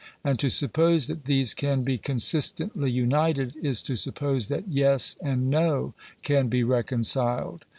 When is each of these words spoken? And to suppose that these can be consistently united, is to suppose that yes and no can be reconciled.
And 0.23 0.39
to 0.39 0.49
suppose 0.49 1.05
that 1.05 1.25
these 1.25 1.53
can 1.53 1.83
be 1.83 1.99
consistently 1.99 2.89
united, 2.89 3.53
is 3.61 3.83
to 3.83 3.95
suppose 3.95 4.47
that 4.47 4.67
yes 4.67 5.15
and 5.21 5.47
no 5.51 5.93
can 6.23 6.47
be 6.47 6.63
reconciled. 6.63 7.65